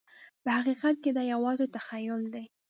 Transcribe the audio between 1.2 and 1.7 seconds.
یوازې